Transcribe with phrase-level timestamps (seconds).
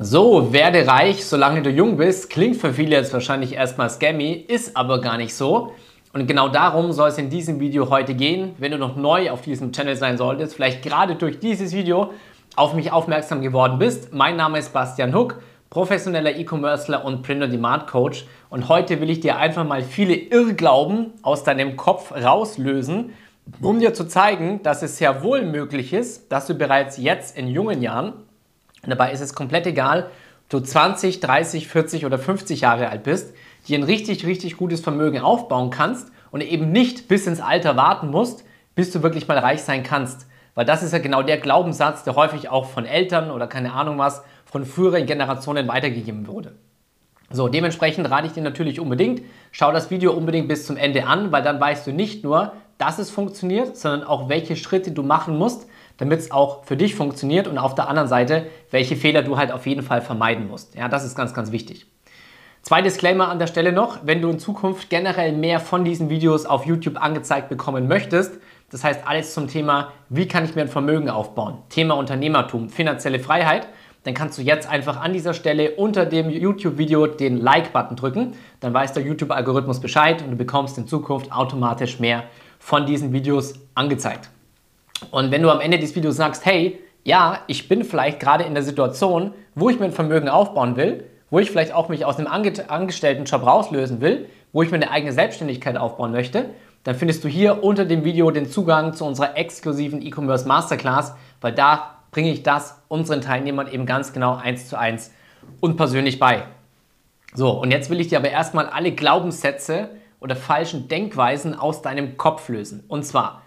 [0.00, 4.76] So, werde reich, solange du jung bist, klingt für viele jetzt wahrscheinlich erstmal scammy, ist
[4.76, 5.72] aber gar nicht so.
[6.12, 8.52] Und genau darum soll es in diesem Video heute gehen.
[8.58, 12.12] Wenn du noch neu auf diesem Channel sein solltest, vielleicht gerade durch dieses Video
[12.54, 14.14] auf mich aufmerksam geworden bist.
[14.14, 18.24] Mein Name ist Bastian Huck, professioneller E-Commercer und Print-on-Demand-Coach.
[18.50, 23.14] Und heute will ich dir einfach mal viele Irrglauben aus deinem Kopf rauslösen,
[23.60, 27.48] um dir zu zeigen, dass es sehr wohl möglich ist, dass du bereits jetzt in
[27.48, 28.12] jungen Jahren
[28.86, 30.10] dabei ist es komplett egal,
[30.44, 33.34] ob du 20, 30, 40 oder 50 Jahre alt bist,
[33.66, 38.10] dir ein richtig, richtig gutes Vermögen aufbauen kannst und eben nicht bis ins Alter warten
[38.10, 40.26] musst, bis du wirklich mal reich sein kannst.
[40.54, 43.98] Weil das ist ja genau der Glaubenssatz, der häufig auch von Eltern oder keine Ahnung
[43.98, 46.54] was, von früheren Generationen weitergegeben wurde.
[47.30, 49.22] So, dementsprechend rate ich dir natürlich unbedingt,
[49.52, 52.98] schau das Video unbedingt bis zum Ende an, weil dann weißt du nicht nur, dass
[52.98, 57.48] es funktioniert, sondern auch welche Schritte du machen musst, damit es auch für dich funktioniert
[57.48, 60.74] und auf der anderen Seite, welche Fehler du halt auf jeden Fall vermeiden musst.
[60.76, 61.86] Ja, das ist ganz, ganz wichtig.
[62.62, 66.46] Zwei Disclaimer an der Stelle noch, wenn du in Zukunft generell mehr von diesen Videos
[66.46, 68.38] auf YouTube angezeigt bekommen möchtest,
[68.70, 73.20] das heißt alles zum Thema, wie kann ich mir ein Vermögen aufbauen, Thema Unternehmertum, finanzielle
[73.20, 73.68] Freiheit,
[74.04, 78.34] dann kannst du jetzt einfach an dieser Stelle unter dem YouTube-Video den Like-Button drücken.
[78.60, 82.24] Dann weiß der YouTube-Algorithmus Bescheid und du bekommst in Zukunft automatisch mehr
[82.58, 84.30] von diesen Videos angezeigt.
[85.10, 88.54] Und wenn du am Ende des Videos sagst, hey, ja, ich bin vielleicht gerade in
[88.54, 92.18] der Situation, wo ich mir ein Vermögen aufbauen will, wo ich vielleicht auch mich aus
[92.18, 96.50] einem Angestelltenjob rauslösen will, wo ich mir eine eigene Selbstständigkeit aufbauen möchte,
[96.84, 101.52] dann findest du hier unter dem Video den Zugang zu unserer exklusiven E-Commerce Masterclass, weil
[101.52, 105.12] da bringe ich das unseren Teilnehmern eben ganz genau eins zu eins
[105.60, 106.44] und persönlich bei.
[107.34, 112.16] So, und jetzt will ich dir aber erstmal alle Glaubenssätze oder falschen Denkweisen aus deinem
[112.16, 112.84] Kopf lösen.
[112.88, 113.42] Und zwar,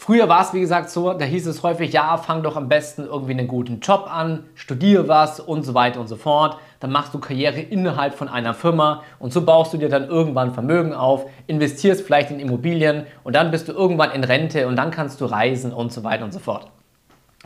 [0.00, 3.04] Früher war es, wie gesagt, so, da hieß es häufig, ja, fang doch am besten
[3.04, 6.56] irgendwie einen guten Job an, studiere was und so weiter und so fort.
[6.78, 10.54] Dann machst du Karriere innerhalb von einer Firma und so baust du dir dann irgendwann
[10.54, 14.92] Vermögen auf, investierst vielleicht in Immobilien und dann bist du irgendwann in Rente und dann
[14.92, 16.70] kannst du reisen und so weiter und so fort.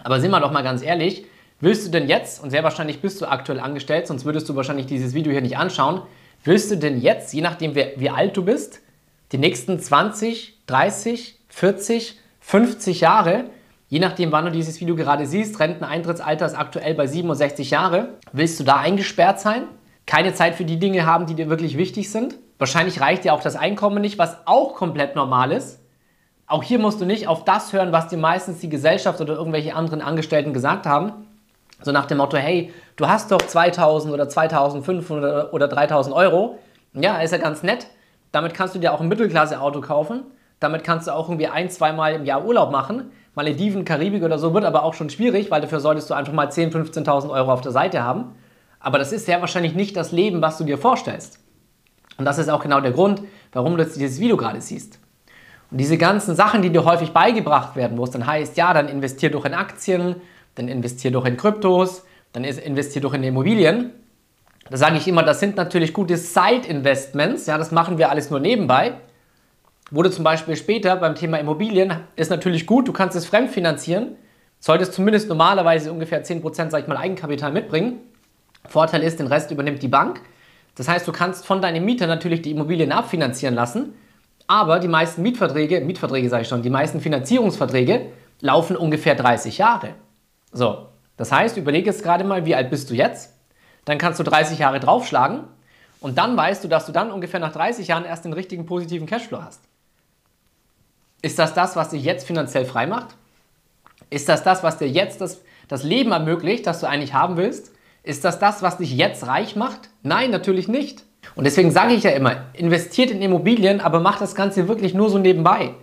[0.05, 1.25] Aber sind wir doch mal ganz ehrlich,
[1.59, 4.85] willst du denn jetzt, und sehr wahrscheinlich bist du aktuell angestellt, sonst würdest du wahrscheinlich
[4.85, 6.03] dieses Video hier nicht anschauen,
[6.45, 8.81] willst du denn jetzt, je nachdem wie, alt du bist,
[9.33, 13.45] die nächsten 20, 30, 40, 50 Jahre,
[13.89, 18.19] je nachdem, wann du dieses Video gerade siehst, Renteneintrittsalter ist aktuell bei 67 Jahre.
[18.33, 19.65] Willst du da eingesperrt sein?
[20.07, 22.39] Keine Zeit für die Dinge haben, die dir wirklich wichtig sind?
[22.59, 25.81] Wahrscheinlich reicht dir auch das Einkommen nicht, was auch komplett normal ist.
[26.47, 29.75] Auch hier musst du nicht auf das hören, was dir meistens die Gesellschaft oder irgendwelche
[29.75, 31.27] anderen Angestellten gesagt haben.
[31.83, 36.59] So nach dem Motto, hey, du hast doch 2000 oder 2500 oder 3000 Euro.
[36.95, 37.87] Ja, ist ja ganz nett.
[38.31, 40.23] Damit kannst du dir auch ein Mittelklasse-Auto kaufen.
[40.61, 43.11] Damit kannst du auch irgendwie ein, zweimal im Jahr Urlaub machen.
[43.35, 46.49] Malediven, Karibik oder so wird aber auch schon schwierig, weil dafür solltest du einfach mal
[46.49, 48.37] 10.000, 15.000 Euro auf der Seite haben.
[48.79, 51.41] Aber das ist sehr wahrscheinlich nicht das Leben, was du dir vorstellst.
[52.19, 53.23] Und das ist auch genau der Grund,
[53.53, 54.99] warum du jetzt dieses Video gerade siehst.
[55.71, 58.89] Und diese ganzen Sachen, die dir häufig beigebracht werden, wo es dann heißt, ja, dann
[58.89, 60.17] investier doch in Aktien,
[60.55, 63.93] dann investier doch in Kryptos, dann investier doch in Immobilien.
[64.71, 68.41] Da sage ich immer, das sind natürlich gute Side-Investments, ja, das machen wir alles nur
[68.41, 68.95] nebenbei
[69.93, 74.17] wurde zum Beispiel später beim Thema Immobilien, ist natürlich gut, du kannst es fremdfinanzieren,
[74.59, 77.99] solltest zumindest normalerweise ungefähr 10% sag ich mal, Eigenkapital mitbringen.
[78.67, 80.21] Vorteil ist, den Rest übernimmt die Bank.
[80.77, 83.93] Das heißt, du kannst von deinem Mieter natürlich die Immobilien abfinanzieren lassen,
[84.47, 88.07] aber die meisten Mietverträge, Mietverträge sage ich schon, die meisten Finanzierungsverträge
[88.41, 89.91] laufen ungefähr 30 Jahre.
[90.53, 93.33] So, das heißt, überlege jetzt gerade mal, wie alt bist du jetzt?
[93.85, 95.45] Dann kannst du 30 Jahre draufschlagen
[96.01, 99.07] und dann weißt du, dass du dann ungefähr nach 30 Jahren erst den richtigen positiven
[99.07, 99.61] Cashflow hast.
[101.23, 103.15] Ist das das, was dich jetzt finanziell frei macht?
[104.11, 107.73] Ist das das, was dir jetzt das, das Leben ermöglicht, das du eigentlich haben willst?
[108.03, 109.91] Ist das das, was dich jetzt reich macht?
[110.03, 111.05] Nein, natürlich nicht.
[111.37, 115.09] Und deswegen sage ich ja immer, investiert in Immobilien, aber macht das Ganze wirklich nur
[115.09, 115.75] so nebenbei.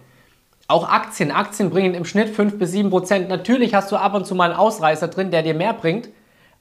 [0.69, 1.31] Auch Aktien.
[1.31, 3.28] Aktien bringen im Schnitt 5 bis 7 Prozent.
[3.28, 6.07] Natürlich hast du ab und zu mal einen Ausreißer drin, der dir mehr bringt.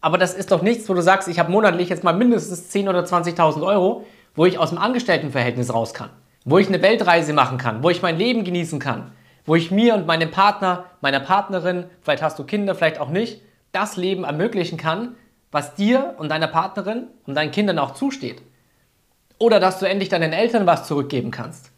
[0.01, 2.89] Aber das ist doch nichts, wo du sagst, ich habe monatlich jetzt mal mindestens 10.000
[2.89, 6.11] oder 20.000 Euro, wo ich aus dem Angestelltenverhältnis raus kann
[6.51, 9.13] wo ich eine Weltreise machen kann, wo ich mein Leben genießen kann,
[9.45, 13.43] wo ich mir und meinem Partner, meiner Partnerin, vielleicht hast du Kinder, vielleicht auch nicht,
[13.73, 15.17] das Leben ermöglichen kann,
[15.51, 18.41] was dir und deiner Partnerin und deinen Kindern auch zusteht.
[19.39, 21.71] Oder dass du endlich deinen Eltern was zurückgeben kannst.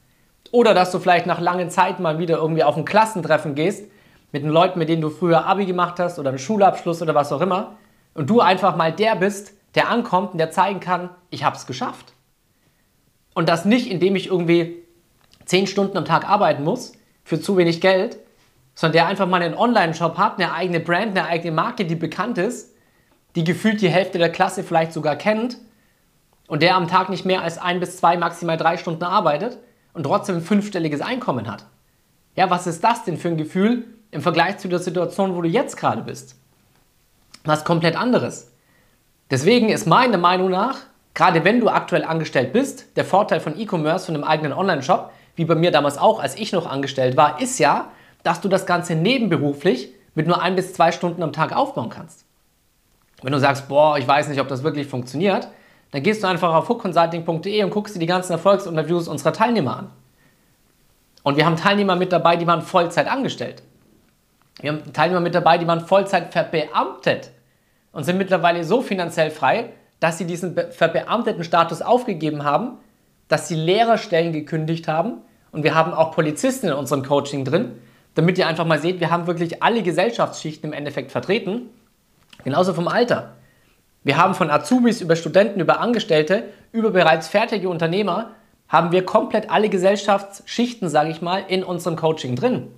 [0.52, 3.90] Oder dass du vielleicht nach langen Zeit mal wieder irgendwie auf ein Klassentreffen gehst
[4.32, 7.32] mit den Leuten, mit denen du früher Abi gemacht hast oder einen Schulabschluss oder was
[7.32, 7.76] auch immer
[8.14, 11.66] und du einfach mal der bist, der ankommt und der zeigen kann, ich habe es
[11.66, 12.12] geschafft.
[13.34, 14.82] Und das nicht, indem ich irgendwie
[15.44, 16.92] zehn Stunden am Tag arbeiten muss
[17.24, 18.18] für zu wenig Geld,
[18.74, 22.38] sondern der einfach mal einen Online-Shop hat, eine eigene Brand, eine eigene Marke, die bekannt
[22.38, 22.70] ist
[23.36, 25.58] die gefühlt die Hälfte der Klasse vielleicht sogar kennt
[26.48, 29.58] und der am Tag nicht mehr als ein bis zwei, maximal drei Stunden arbeitet
[29.92, 31.66] und trotzdem ein fünfstelliges Einkommen hat.
[32.36, 35.48] Ja, was ist das denn für ein Gefühl im Vergleich zu der Situation, wo du
[35.48, 36.36] jetzt gerade bist?
[37.44, 38.52] Was komplett anderes.
[39.30, 40.78] Deswegen ist meiner Meinung nach,
[41.14, 45.44] gerade wenn du aktuell angestellt bist, der Vorteil von E-Commerce, von einem eigenen Online-Shop, wie
[45.44, 47.90] bei mir damals auch, als ich noch angestellt war, ist ja,
[48.22, 52.24] dass du das Ganze nebenberuflich mit nur ein bis zwei Stunden am Tag aufbauen kannst.
[53.22, 55.48] Wenn du sagst, boah, ich weiß nicht, ob das wirklich funktioniert,
[55.90, 59.90] dann gehst du einfach auf hookconsulting.de und guckst dir die ganzen Erfolgsinterviews unserer Teilnehmer an.
[61.22, 63.62] Und wir haben Teilnehmer mit dabei, die waren Vollzeit angestellt.
[64.60, 67.30] Wir haben Teilnehmer mit dabei, die waren Vollzeit verbeamtet
[67.92, 69.70] und sind mittlerweile so finanziell frei,
[70.00, 72.78] dass sie diesen verbeamteten Status aufgegeben haben,
[73.28, 75.18] dass sie Lehrerstellen gekündigt haben
[75.52, 77.72] und wir haben auch Polizisten in unserem Coaching drin,
[78.14, 81.68] damit ihr einfach mal seht, wir haben wirklich alle Gesellschaftsschichten im Endeffekt vertreten,
[82.44, 83.36] genauso vom Alter.
[84.02, 88.30] Wir haben von Azubis über Studenten, über Angestellte, über bereits fertige Unternehmer,
[88.66, 92.68] haben wir komplett alle Gesellschaftsschichten, sage ich mal, in unserem Coaching drin.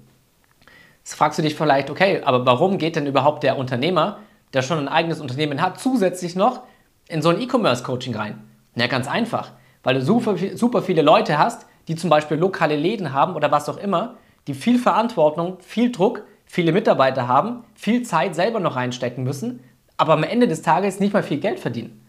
[0.98, 4.18] Jetzt fragst du dich vielleicht, okay, aber warum geht denn überhaupt der Unternehmer,
[4.52, 6.62] der schon ein eigenes Unternehmen hat, zusätzlich noch
[7.08, 8.42] in so ein E-Commerce-Coaching rein?
[8.74, 9.52] Na, ganz einfach,
[9.84, 13.68] weil du super, super viele Leute hast, die zum Beispiel lokale Läden haben oder was
[13.68, 14.16] auch immer,
[14.48, 19.60] die viel Verantwortung, viel Druck, viele Mitarbeiter haben, viel Zeit selber noch reinstecken müssen
[20.02, 22.04] aber am Ende des Tages nicht mal viel Geld verdienen.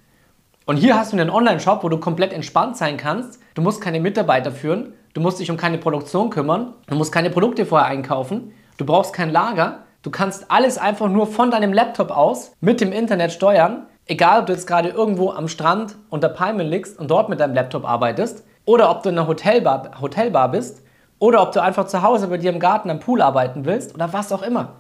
[0.66, 3.40] Und hier hast du einen Online-Shop, wo du komplett entspannt sein kannst.
[3.54, 7.30] Du musst keine Mitarbeiter führen, du musst dich um keine Produktion kümmern, du musst keine
[7.30, 12.10] Produkte vorher einkaufen, du brauchst kein Lager, du kannst alles einfach nur von deinem Laptop
[12.10, 13.86] aus mit dem Internet steuern.
[14.08, 17.54] Egal, ob du jetzt gerade irgendwo am Strand unter Palmen liegst und dort mit deinem
[17.54, 20.82] Laptop arbeitest, oder ob du in einer Hotelbar, Hotelbar bist,
[21.20, 24.14] oder ob du einfach zu Hause bei dir im Garten am Pool arbeiten willst oder
[24.14, 24.78] was auch immer.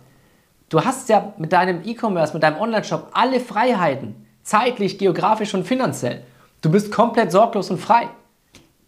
[0.73, 6.23] Du hast ja mit deinem E-Commerce, mit deinem Online-Shop alle Freiheiten, zeitlich, geografisch und finanziell.
[6.61, 8.09] Du bist komplett sorglos und frei.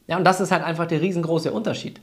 [0.08, 2.02] Ja, und das ist halt einfach der riesengroße Unterschied.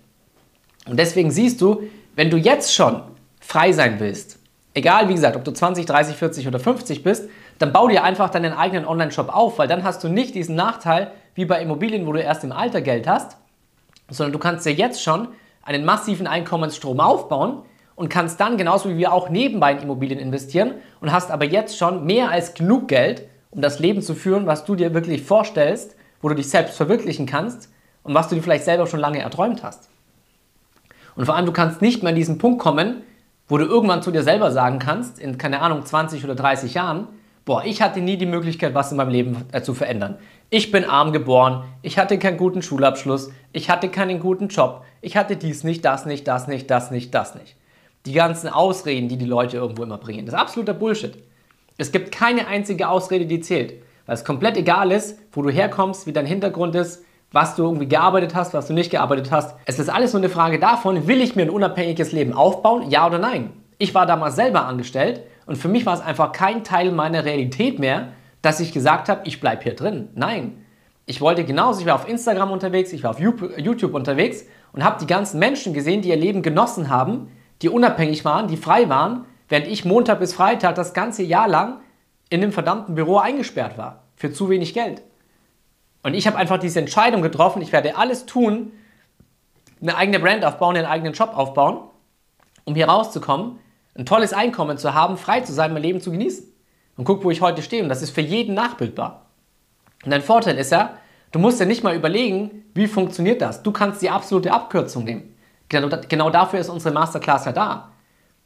[0.86, 1.82] Und deswegen siehst du,
[2.14, 3.02] wenn du jetzt schon
[3.40, 4.38] frei sein willst,
[4.72, 8.30] egal wie gesagt, ob du 20, 30, 40 oder 50 bist, dann bau dir einfach
[8.30, 12.12] deinen eigenen Online-Shop auf, weil dann hast du nicht diesen Nachteil wie bei Immobilien, wo
[12.12, 13.36] du erst im Alter Geld hast,
[14.08, 15.26] sondern du kannst dir jetzt schon
[15.64, 17.64] einen massiven Einkommensstrom aufbauen,
[17.94, 21.76] und kannst dann genauso wie wir auch nebenbei in Immobilien investieren und hast aber jetzt
[21.76, 25.96] schon mehr als genug Geld, um das Leben zu führen, was du dir wirklich vorstellst,
[26.20, 27.70] wo du dich selbst verwirklichen kannst
[28.02, 29.90] und was du dir vielleicht selber schon lange erträumt hast.
[31.14, 33.02] Und vor allem, du kannst nicht mehr an diesen Punkt kommen,
[33.48, 37.08] wo du irgendwann zu dir selber sagen kannst, in keine Ahnung, 20 oder 30 Jahren,
[37.44, 40.16] boah, ich hatte nie die Möglichkeit, was in meinem Leben äh, zu verändern.
[40.48, 45.16] Ich bin arm geboren, ich hatte keinen guten Schulabschluss, ich hatte keinen guten Job, ich
[45.16, 47.56] hatte dies nicht, das nicht, das nicht, das nicht, das nicht
[48.06, 50.26] die ganzen Ausreden, die die Leute irgendwo immer bringen.
[50.26, 51.16] Das ist absoluter Bullshit.
[51.78, 53.74] Es gibt keine einzige Ausrede, die zählt.
[54.06, 57.86] Weil es komplett egal ist, wo du herkommst, wie dein Hintergrund ist, was du irgendwie
[57.86, 59.56] gearbeitet hast, was du nicht gearbeitet hast.
[59.64, 63.06] Es ist alles nur eine Frage davon, will ich mir ein unabhängiges Leben aufbauen, ja
[63.06, 63.52] oder nein?
[63.78, 67.78] Ich war damals selber angestellt und für mich war es einfach kein Teil meiner Realität
[67.78, 68.08] mehr,
[68.42, 70.08] dass ich gesagt habe, ich bleibe hier drin.
[70.14, 70.58] Nein.
[71.06, 74.98] Ich wollte genauso, ich war auf Instagram unterwegs, ich war auf YouTube unterwegs und habe
[75.00, 77.28] die ganzen Menschen gesehen, die ihr Leben genossen haben,
[77.62, 81.80] die unabhängig waren, die frei waren, während ich Montag bis Freitag das ganze Jahr lang
[82.28, 84.04] in dem verdammten Büro eingesperrt war.
[84.16, 85.02] Für zu wenig Geld.
[86.02, 88.72] Und ich habe einfach diese Entscheidung getroffen, ich werde alles tun,
[89.80, 91.80] eine eigene Brand aufbauen, einen eigenen Job aufbauen,
[92.64, 93.58] um hier rauszukommen,
[93.94, 96.46] ein tolles Einkommen zu haben, frei zu sein, mein Leben zu genießen.
[96.96, 97.82] Und guck, wo ich heute stehe.
[97.82, 99.26] Und das ist für jeden nachbildbar.
[100.04, 100.98] Und dein Vorteil ist ja,
[101.30, 103.62] du musst ja nicht mal überlegen, wie funktioniert das.
[103.62, 105.31] Du kannst die absolute Abkürzung nehmen.
[105.72, 107.88] Genau, genau dafür ist unsere Masterclass ja da.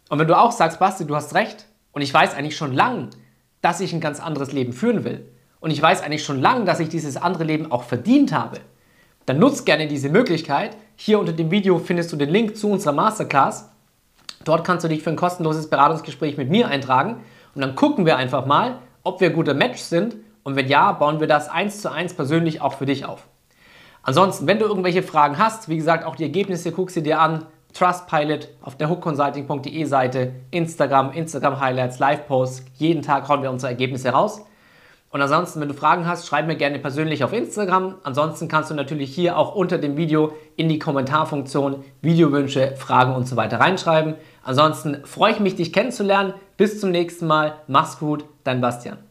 [0.08, 3.10] Und wenn du auch sagst, Basti, du hast recht, und ich weiß eigentlich schon lang,
[3.62, 5.28] dass ich ein ganz anderes Leben führen will,
[5.58, 8.60] und ich weiß eigentlich schon lang, dass ich dieses andere Leben auch verdient habe,
[9.24, 10.76] dann nutzt gerne diese Möglichkeit.
[10.94, 13.70] Hier unter dem Video findest du den Link zu unserer Masterclass.
[14.44, 17.24] Dort kannst du dich für ein kostenloses Beratungsgespräch mit mir eintragen
[17.56, 20.14] und dann gucken wir einfach mal, ob wir guter Match sind
[20.44, 23.26] und wenn ja, bauen wir das eins zu eins persönlich auch für dich auf.
[24.06, 27.44] Ansonsten, wenn du irgendwelche Fragen hast, wie gesagt, auch die Ergebnisse guck sie dir an.
[27.74, 32.66] Trustpilot auf der hookconsulting.de Seite, Instagram, Instagram Highlights, Live-Posts.
[32.76, 34.42] Jeden Tag hauen wir unsere Ergebnisse raus.
[35.10, 37.96] Und ansonsten, wenn du Fragen hast, schreib mir gerne persönlich auf Instagram.
[38.04, 43.26] Ansonsten kannst du natürlich hier auch unter dem Video in die Kommentarfunktion Videowünsche, Fragen und
[43.26, 44.14] so weiter reinschreiben.
[44.44, 46.32] Ansonsten freue ich mich, dich kennenzulernen.
[46.56, 47.56] Bis zum nächsten Mal.
[47.66, 49.05] Mach's gut, dein Bastian.